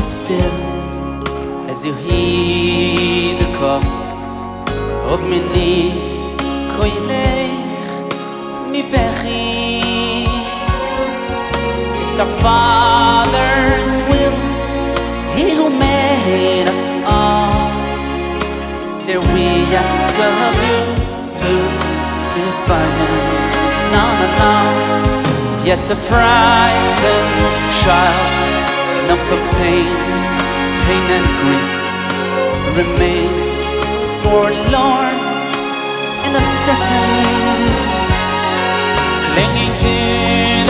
[0.00, 0.56] still
[1.70, 3.84] as you hear the call
[5.12, 5.74] of me ni
[6.74, 7.92] koilech
[8.70, 9.72] mi bechi
[12.12, 14.36] it's a father's will.
[15.34, 17.70] He who made us all.
[19.06, 19.46] Dare we
[19.82, 20.82] ask of you
[21.40, 21.52] to
[22.34, 23.14] defy him?
[23.94, 24.54] No no no.
[25.64, 27.32] Yet a frightened
[27.80, 28.31] child
[29.12, 29.92] numb from pain
[30.86, 31.70] pain and grief
[32.78, 33.56] remains
[34.22, 35.18] forlorn
[36.24, 37.10] and uncertain.
[39.32, 39.96] Clinging to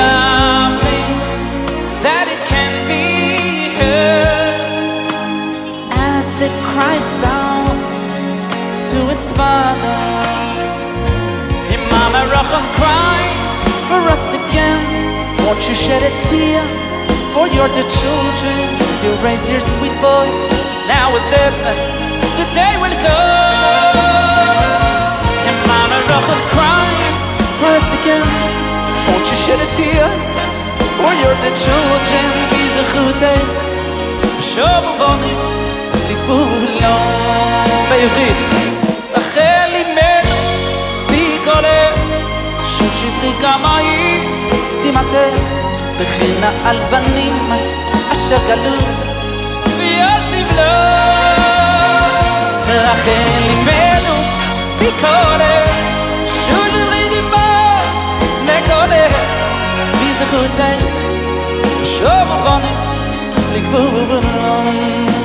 [0.00, 0.14] the
[0.82, 1.20] faith
[2.04, 3.06] that it can be
[3.78, 4.60] heard
[6.14, 7.12] as it cries
[7.44, 7.94] out
[8.90, 10.00] to its father.
[11.72, 13.20] Your mama Rachel cry
[13.88, 14.82] for us again.
[15.44, 16.89] Won't you shed a tear
[17.33, 18.65] for your dear children
[19.03, 20.43] you raise your sweet voice
[20.87, 21.45] now is the
[22.39, 23.97] the day will come
[25.49, 26.87] and mama Rachel cry
[27.59, 28.27] for us again
[29.07, 30.07] won't you shed a tear
[30.97, 33.23] for your dear children be the good
[34.51, 35.33] show boni
[36.09, 36.95] likvulo
[37.89, 38.37] בעברית
[39.15, 40.25] החל לימד
[40.89, 41.91] סיקולה
[42.77, 44.08] שוב שברי כמאי תימתך
[46.00, 47.50] וכן האלבנים
[48.12, 48.76] אשר גלו.
[49.78, 50.62] ועל סבלו.
[52.68, 54.14] רחל ליבנו
[54.60, 55.60] סיכורת
[60.20, 60.62] זכותך
[61.84, 62.74] שוב ובונן
[63.54, 65.19] לגבור ובונן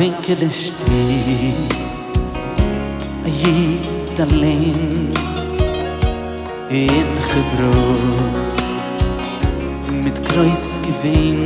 [0.00, 1.52] winkel steh
[3.40, 5.12] Jid allein
[6.70, 7.74] In Chebro
[10.04, 11.38] Mit Kreuz gewin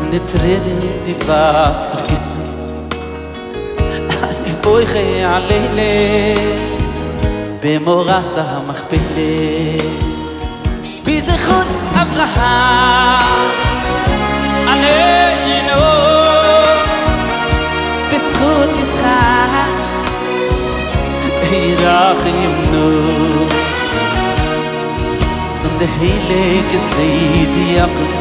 [0.00, 2.48] In der Trede wie Wasser gissen
[4.22, 6.38] Alle Beuche alleine.
[7.62, 9.84] במורס המכפלה
[11.04, 13.67] בזכות אברהם
[18.80, 19.68] יצחק
[21.52, 22.88] ירחמנו
[25.64, 28.14] und der heilige Seid Jakob.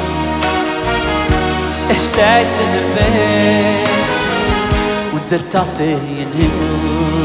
[1.89, 3.87] Er steht in der Welt.
[5.13, 5.83] Unser Tate
[6.21, 7.16] in Himmel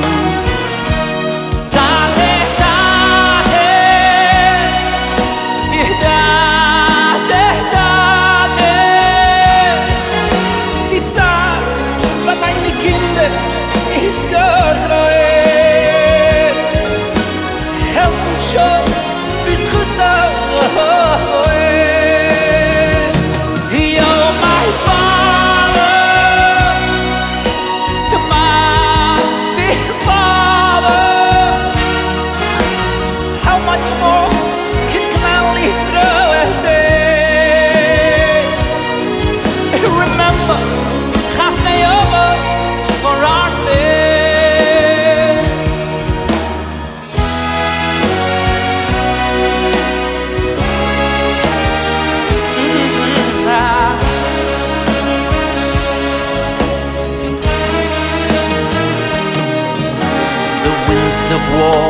[61.33, 61.85] of war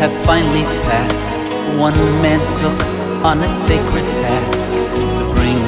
[0.00, 1.32] have finally passed.
[1.78, 2.78] One man took
[3.24, 4.70] on a sacred task
[5.18, 5.60] to bring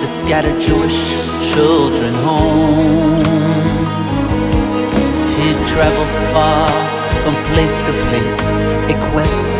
[0.00, 1.00] the scattered Jewish
[1.50, 3.24] children home.
[5.36, 6.70] He traveled far
[7.22, 8.46] from place to place,
[8.92, 9.52] a quest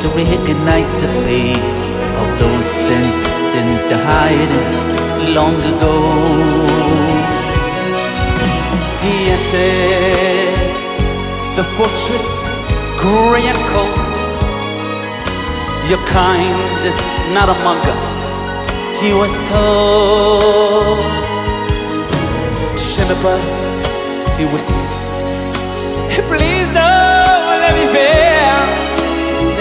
[0.00, 1.66] to reignite the faith
[2.22, 3.12] of those sent
[3.60, 4.68] into hiding
[5.34, 5.96] long ago.
[9.02, 9.87] He entered
[11.78, 12.50] fortress,
[12.98, 14.08] gray and cold.
[15.88, 16.98] Your kind is
[17.36, 18.06] not among us,
[19.00, 20.98] he was told.
[22.88, 23.34] Shemapa,
[24.38, 24.90] he whispered,
[26.30, 28.60] please don't let me fail.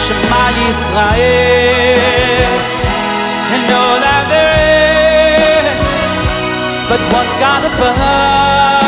[0.04, 1.57] Shema Yisrael
[7.78, 8.82] above.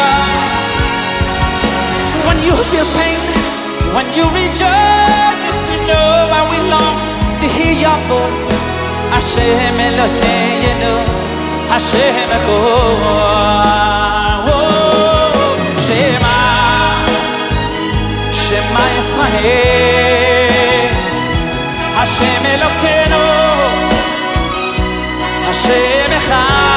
[2.27, 3.21] When you feel pain,
[3.95, 6.97] when you rejoice, you know why we long
[7.41, 8.45] to hear your voice.
[9.13, 10.93] Hashem Elokeinu,
[11.73, 13.69] Hashem Echod.
[15.85, 16.39] Shema,
[18.41, 20.49] Shema Yisrael,
[21.97, 23.23] Hashem Elokeinu,
[25.47, 26.68] Hashem Echod.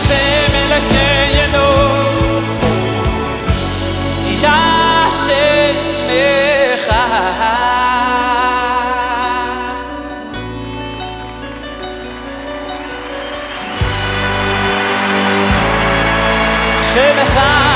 [0.00, 1.80] השם אלכי ידו
[16.90, 17.69] ישם לך